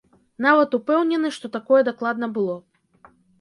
Нават 0.45 0.71
упэўнены, 0.77 1.31
што 1.35 1.51
такое 1.57 1.81
дакладна 1.91 2.31
было. 2.39 2.57